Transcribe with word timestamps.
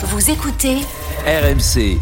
Vous 0.00 0.30
écoutez 0.30 0.76
RMC, 1.26 1.98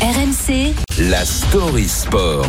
RMC 0.00 0.72
la 1.10 1.24
story 1.24 1.88
sport. 1.88 2.46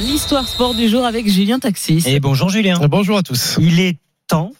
L'histoire 0.00 0.48
sport 0.48 0.74
du 0.74 0.88
jour 0.88 1.04
avec 1.04 1.28
Julien 1.28 1.58
Taxis. 1.58 2.04
Et 2.06 2.18
bonjour 2.18 2.48
Julien. 2.48 2.78
Bonjour 2.88 3.18
à 3.18 3.22
tous. 3.22 3.58
Il 3.60 3.78
est 3.80 3.98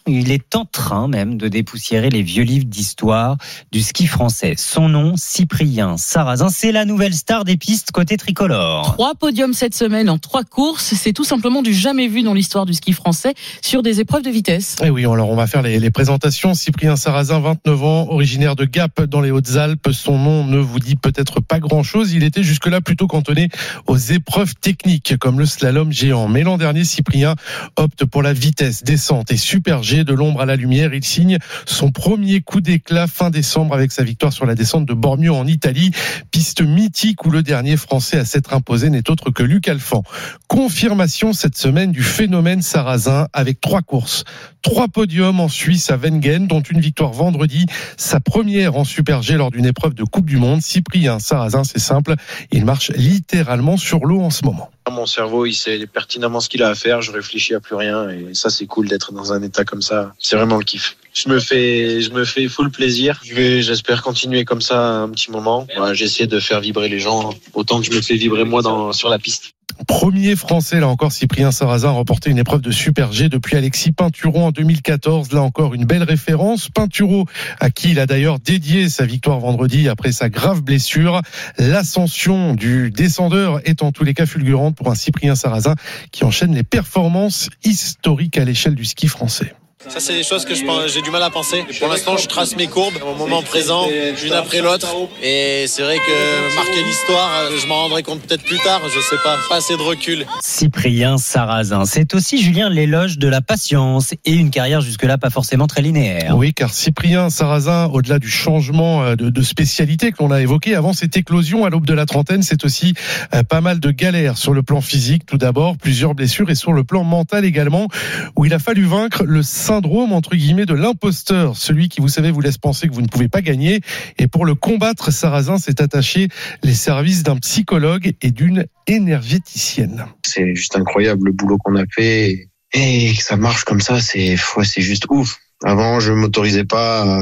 il 0.09 0.31
est 0.31 0.55
en 0.55 0.65
train 0.65 1.07
même 1.07 1.37
de 1.37 1.47
dépoussiérer 1.47 2.09
les 2.09 2.21
vieux 2.21 2.43
livres 2.43 2.65
d'histoire 2.65 3.37
du 3.71 3.81
ski 3.81 4.07
français. 4.07 4.55
Son 4.57 4.89
nom, 4.89 5.13
Cyprien 5.15 5.97
Sarrazin, 5.97 6.49
c'est 6.49 6.71
la 6.71 6.85
nouvelle 6.85 7.13
star 7.13 7.45
des 7.45 7.57
pistes 7.57 7.91
côté 7.91 8.17
tricolore. 8.17 8.93
Trois 8.93 9.15
podiums 9.15 9.53
cette 9.53 9.75
semaine 9.75 10.09
en 10.09 10.17
trois 10.17 10.43
courses, 10.43 10.93
c'est 10.95 11.13
tout 11.13 11.23
simplement 11.23 11.61
du 11.61 11.73
jamais 11.73 12.07
vu 12.07 12.23
dans 12.23 12.33
l'histoire 12.33 12.65
du 12.65 12.73
ski 12.73 12.93
français 12.93 13.33
sur 13.61 13.83
des 13.83 13.99
épreuves 13.99 14.23
de 14.23 14.29
vitesse. 14.29 14.75
Et 14.83 14.89
oui, 14.89 15.05
alors 15.05 15.29
on 15.29 15.35
va 15.35 15.47
faire 15.47 15.61
les, 15.61 15.79
les 15.79 15.91
présentations. 15.91 16.53
Cyprien 16.53 16.95
Sarrazin, 16.95 17.39
29 17.39 17.83
ans, 17.83 18.07
originaire 18.09 18.55
de 18.55 18.65
Gap 18.65 19.01
dans 19.03 19.21
les 19.21 19.31
Hautes-Alpes. 19.31 19.89
Son 19.91 20.17
nom 20.17 20.45
ne 20.45 20.57
vous 20.57 20.79
dit 20.79 20.95
peut-être 20.95 21.39
pas 21.41 21.59
grand-chose. 21.59 22.13
Il 22.13 22.23
était 22.23 22.43
jusque-là 22.43 22.81
plutôt 22.81 23.07
cantonné 23.07 23.49
aux 23.87 23.97
épreuves 23.97 24.55
techniques 24.55 25.17
comme 25.17 25.39
le 25.39 25.45
slalom 25.45 25.91
géant. 25.91 26.27
Mais 26.27 26.43
l'an 26.43 26.57
dernier, 26.57 26.83
Cyprien 26.83 27.35
opte 27.75 28.05
pour 28.05 28.23
la 28.23 28.33
vitesse, 28.33 28.83
descente 28.83 29.31
et 29.31 29.37
super 29.37 29.83
G 29.83 29.98
de 30.03 30.13
l'ombre 30.13 30.41
à 30.41 30.45
la 30.45 30.55
lumière. 30.55 30.93
Il 30.93 31.03
signe 31.03 31.37
son 31.65 31.91
premier 31.91 32.41
coup 32.41 32.61
d'éclat 32.61 33.07
fin 33.07 33.29
décembre 33.29 33.73
avec 33.73 33.91
sa 33.91 34.03
victoire 34.03 34.33
sur 34.33 34.45
la 34.45 34.55
descente 34.55 34.85
de 34.85 34.93
Bormio 34.93 35.35
en 35.35 35.47
Italie. 35.47 35.91
Piste 36.31 36.61
mythique 36.61 37.25
où 37.25 37.31
le 37.31 37.43
dernier 37.43 37.77
Français 37.77 38.17
à 38.17 38.25
s'être 38.25 38.53
imposé 38.53 38.89
n'est 38.89 39.09
autre 39.09 39.31
que 39.31 39.43
Luc 39.43 39.67
Alphand. 39.67 40.03
Confirmation 40.47 41.33
cette 41.33 41.57
semaine 41.57 41.91
du 41.91 42.03
phénomène 42.03 42.61
sarrasin 42.61 43.27
avec 43.33 43.61
trois 43.61 43.81
courses. 43.81 44.23
Trois 44.61 44.89
podiums 44.89 45.39
en 45.39 45.47
Suisse 45.47 45.89
à 45.89 45.95
Wengen, 45.95 46.47
dont 46.47 46.59
une 46.59 46.81
victoire 46.81 47.13
vendredi. 47.13 47.65
Sa 47.95 48.19
première 48.19 48.75
en 48.75 48.83
Super 48.83 49.21
G 49.21 49.35
lors 49.35 49.51
d'une 49.51 49.65
épreuve 49.65 49.93
de 49.93 50.03
Coupe 50.03 50.25
du 50.25 50.35
Monde. 50.37 50.61
Cyprien 50.61 51.19
Sarrazin, 51.19 51.63
c'est 51.63 51.79
simple. 51.79 52.15
Il 52.51 52.65
marche 52.65 52.91
littéralement 52.91 53.77
sur 53.77 54.05
l'eau 54.05 54.19
en 54.19 54.29
ce 54.29 54.43
moment. 54.43 54.69
Mon 54.91 55.05
cerveau, 55.05 55.45
il 55.45 55.53
sait 55.53 55.87
pertinemment 55.87 56.41
ce 56.41 56.49
qu'il 56.49 56.61
a 56.63 56.69
à 56.69 56.75
faire. 56.75 57.01
Je 57.01 57.11
réfléchis 57.11 57.55
à 57.55 57.61
plus 57.61 57.75
rien 57.75 58.09
et 58.09 58.33
ça, 58.33 58.49
c'est 58.49 58.65
cool 58.65 58.89
d'être 58.89 59.13
dans 59.13 59.31
un 59.31 59.41
état 59.43 59.63
comme 59.63 59.81
ça. 59.81 60.13
C'est 60.19 60.35
vraiment 60.35 60.57
le 60.57 60.65
kiff. 60.65 60.97
Je 61.13 61.29
me 61.29 61.39
fais, 61.39 62.01
je 62.01 62.11
me 62.11 62.25
fais 62.25 62.47
full 62.47 62.71
plaisir. 62.71 63.19
Je 63.23 63.33
vais, 63.33 63.61
j'espère 63.61 64.01
continuer 64.01 64.45
comme 64.45 64.61
ça 64.61 65.01
un 65.01 65.09
petit 65.09 65.31
moment. 65.31 65.67
Ouais, 65.77 65.95
J'essaie 65.95 66.27
de 66.27 66.39
faire 66.39 66.61
vibrer 66.61 66.89
les 66.89 66.99
gens 66.99 67.33
autant 67.53 67.79
que 67.79 67.85
je 67.85 67.91
me 67.91 68.01
fais 68.01 68.15
vibrer 68.15 68.43
moi 68.43 68.61
dans, 68.61 68.93
sur 68.93 69.09
la 69.09 69.19
piste. 69.19 69.53
Premier 69.87 70.35
français, 70.35 70.79
là 70.79 70.87
encore, 70.87 71.11
Cyprien 71.11 71.51
Sarrazin 71.51 71.89
a 71.89 71.91
remporté 71.91 72.29
une 72.29 72.37
épreuve 72.37 72.61
de 72.61 72.71
Super 72.71 73.13
G 73.13 73.29
depuis 73.29 73.55
Alexis 73.55 73.91
Pinturo 73.91 74.39
en 74.39 74.51
2014. 74.51 75.31
Là 75.31 75.41
encore, 75.41 75.73
une 75.73 75.85
belle 75.85 76.03
référence. 76.03 76.69
Pinturo, 76.69 77.25
à 77.59 77.69
qui 77.69 77.91
il 77.91 77.99
a 77.99 78.05
d'ailleurs 78.05 78.39
dédié 78.39 78.89
sa 78.89 79.05
victoire 79.05 79.39
vendredi 79.39 79.87
après 79.87 80.11
sa 80.11 80.29
grave 80.29 80.61
blessure. 80.61 81.21
L'ascension 81.57 82.55
du 82.55 82.91
descendeur 82.91 83.61
est 83.65 83.81
en 83.81 83.91
tous 83.91 84.03
les 84.03 84.13
cas 84.13 84.25
fulgurante 84.25 84.75
pour 84.75 84.89
un 84.89 84.95
Cyprien 84.95 85.35
Sarrazin 85.35 85.75
qui 86.11 86.25
enchaîne 86.25 86.53
les 86.53 86.63
performances 86.63 87.49
historiques 87.63 88.37
à 88.37 88.43
l'échelle 88.43 88.75
du 88.75 88.85
ski 88.85 89.07
français. 89.07 89.55
Ça, 89.87 90.01
c'est 90.01 90.11
des 90.13 90.23
choses 90.23 90.43
que 90.43 90.53
j'ai 90.87 91.01
du 91.01 91.09
mal 91.09 91.23
à 91.23 91.29
penser. 91.29 91.63
Pour 91.79 91.87
l'instant, 91.87 92.17
je 92.17 92.27
trace 92.27 92.57
mes 92.57 92.67
courbes 92.67 92.95
au 93.01 93.15
moment 93.15 93.41
présent, 93.41 93.87
une 94.25 94.33
après 94.33 94.59
l'autre. 94.59 94.93
Et 95.23 95.67
c'est 95.67 95.83
vrai 95.83 95.95
que 95.95 96.55
marquer 96.55 96.83
l'histoire, 96.83 97.29
je 97.57 97.65
m'en 97.65 97.75
rendrai 97.83 98.03
compte 98.03 98.19
peut-être 98.21 98.43
plus 98.43 98.57
tard. 98.57 98.81
Je 98.93 98.99
sais 98.99 99.15
pas, 99.23 99.37
pas 99.47 99.55
assez 99.55 99.77
de 99.77 99.81
recul. 99.81 100.25
Cyprien 100.41 101.17
Sarrazin, 101.17 101.85
c'est 101.85 102.13
aussi 102.13 102.41
Julien 102.41 102.69
l'éloge 102.69 103.19
de 103.19 103.29
la 103.29 103.39
patience 103.39 104.13
et 104.25 104.33
une 104.33 104.49
carrière 104.51 104.81
jusque-là 104.81 105.17
pas 105.17 105.29
forcément 105.29 105.65
très 105.65 105.81
linéaire. 105.81 106.35
Oui, 106.35 106.53
car 106.53 106.73
Cyprien 106.73 107.29
Sarrazin, 107.29 107.85
au-delà 107.85 108.19
du 108.19 108.29
changement 108.29 109.03
euh, 109.03 109.15
de, 109.15 109.29
de 109.29 109.41
spécialité 109.41 110.11
que 110.11 110.17
l'on 110.19 110.31
a 110.31 110.41
évoqué 110.41 110.75
avant 110.75 110.91
cette 110.91 111.15
éclosion 111.15 111.63
à 111.63 111.69
l'aube 111.69 111.85
de 111.85 111.93
la 111.93 112.05
trentaine, 112.05 112.43
c'est 112.43 112.65
aussi 112.65 112.95
euh, 113.33 113.43
pas 113.43 113.61
mal 113.61 113.79
de 113.79 113.91
galères 113.91 114.37
sur 114.37 114.53
le 114.53 114.61
plan 114.61 114.81
physique 114.81 115.25
tout 115.25 115.37
d'abord, 115.37 115.77
plusieurs 115.77 116.15
blessures 116.15 116.49
et 116.49 116.55
sur 116.55 116.73
le 116.73 116.83
plan 116.83 117.05
mental 117.05 117.45
également, 117.45 117.87
où 118.35 118.43
il 118.43 118.53
a 118.53 118.59
fallu 118.59 118.83
vaincre 118.83 119.23
le 119.23 119.41
syndrome 119.69 120.13
entre 120.13 120.35
guillemets 120.35 120.65
de 120.65 120.73
l'imposteur, 120.73 121.55
celui 121.55 121.89
qui 121.89 122.01
vous 122.01 122.07
savez 122.07 122.31
vous 122.31 122.41
laisse 122.41 122.57
penser 122.57 122.87
que 122.87 122.93
vous 122.93 123.03
ne 123.03 123.07
pouvez 123.07 123.27
pas 123.27 123.43
gagner. 123.43 123.81
Et 124.17 124.27
pour 124.27 124.43
le 124.43 124.55
combattre, 124.55 125.11
Sarrazin 125.11 125.59
s'est 125.59 125.79
attaché 125.79 126.27
les 126.63 126.73
services 126.73 127.21
d'un 127.21 127.37
psychologue 127.37 128.13
et 128.19 128.31
d'une 128.31 128.65
énergéticienne. 128.87 130.07
C'est 130.25 130.55
juste 130.55 130.75
incroyable 130.75 131.27
le 131.27 131.33
boulot 131.33 131.59
qu'on 131.59 131.75
a 131.75 131.83
fait. 131.95 132.49
Et 132.73 133.13
que 133.15 133.21
ça 133.21 133.37
marche 133.37 133.63
comme 133.63 133.79
ça, 133.79 133.99
c'est, 133.99 134.37
ouais, 134.57 134.65
c'est 134.65 134.81
juste 134.81 135.05
ouf. 135.11 135.37
Avant, 135.63 135.99
je 135.99 136.13
m'autorisais 136.13 136.65
pas 136.65 137.21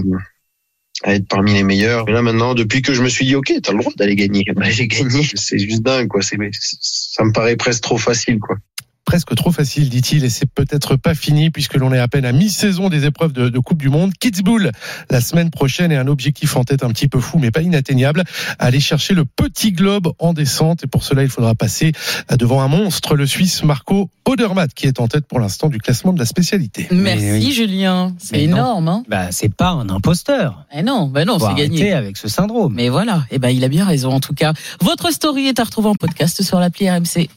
à, 1.03 1.13
être 1.13 1.27
parmi 1.27 1.53
les 1.53 1.63
meilleurs. 1.63 2.05
Mais 2.05 2.13
là, 2.13 2.21
maintenant, 2.21 2.53
depuis 2.53 2.81
que 2.81 2.93
je 2.93 3.03
me 3.03 3.09
suis 3.09 3.25
dit, 3.25 3.35
OK, 3.35 3.51
t'as 3.61 3.73
le 3.73 3.79
droit 3.79 3.91
d'aller 3.97 4.15
gagner. 4.15 4.45
Bah, 4.55 4.69
j'ai 4.69 4.87
gagné. 4.87 5.27
C'est 5.35 5.59
juste 5.59 5.81
dingue, 5.81 6.07
quoi. 6.07 6.21
Ça 6.21 6.37
me 7.25 7.33
paraît 7.33 7.57
presque 7.57 7.81
trop 7.81 7.97
facile, 7.97 8.39
quoi. 8.39 8.55
Presque 9.07 9.33
trop 9.35 9.51
facile, 9.53 9.89
dit-il, 9.89 10.25
et 10.25 10.29
c'est 10.29 10.45
peut-être 10.45 10.97
pas 10.97 11.15
fini 11.15 11.49
puisque 11.49 11.75
l'on 11.75 11.93
est 11.93 11.97
à 11.97 12.09
peine 12.09 12.25
à 12.25 12.33
mi-saison 12.33 12.89
des 12.89 13.05
épreuves 13.05 13.31
de, 13.31 13.47
de 13.47 13.59
Coupe 13.59 13.77
du 13.81 13.87
Monde. 13.89 14.11
Kitzbühel 14.19 14.73
la 15.09 15.21
semaine 15.21 15.49
prochaine 15.49 15.93
et 15.93 15.95
un 15.95 16.07
objectif 16.07 16.57
en 16.57 16.65
tête 16.65 16.83
un 16.83 16.89
petit 16.89 17.07
peu 17.07 17.21
fou 17.21 17.39
mais 17.39 17.49
pas 17.49 17.61
inatteignable, 17.61 18.25
aller 18.59 18.81
chercher 18.81 19.13
le 19.13 19.23
petit 19.23 19.71
globe 19.71 20.11
en 20.19 20.33
descente 20.33 20.83
et 20.83 20.87
pour 20.87 21.05
cela 21.05 21.23
il 21.23 21.29
faudra 21.29 21.55
passer 21.55 21.93
devant 22.37 22.61
un 22.61 22.67
monstre, 22.67 23.15
le 23.15 23.25
Suisse 23.25 23.63
Marco 23.63 24.09
Odermatt 24.25 24.73
qui 24.73 24.87
est 24.87 24.99
en 24.99 25.07
tête 25.07 25.25
pour 25.25 25.39
l'instant 25.39 25.69
du 25.69 25.77
classement 25.77 26.11
de 26.11 26.19
la 26.19 26.25
spécialité. 26.25 26.89
Merci 26.91 27.31
oui. 27.31 27.51
Julien, 27.53 28.13
c'est 28.19 28.43
énorme. 28.43 28.89
Hein 28.89 29.03
Bah, 29.07 29.31
c'est 29.31 29.53
pas 29.53 29.69
un 29.69 29.87
imposteur. 29.89 30.65
eh 30.75 30.83
non, 30.83 31.07
ben 31.07 31.25
non, 31.25 31.39
c'est 31.39 31.55
gagné. 31.55 31.93
avec 31.93 32.17
ce 32.17 32.27
syndrome. 32.27 32.73
Mais 32.73 32.89
voilà, 32.89 33.23
eh 33.31 33.39
ben 33.39 33.49
il 33.49 33.63
a 33.63 33.69
bien 33.69 33.85
raison 33.85 34.11
en 34.11 34.19
tout 34.19 34.33
cas. 34.33 34.51
Votre 34.81 35.13
story 35.13 35.47
est 35.47 35.61
à 35.61 35.63
retrouver 35.63 35.87
en 35.87 35.95
podcast 35.95 36.43
sur 36.43 36.59
l'appli 36.59 36.89
RMC. 36.89 37.29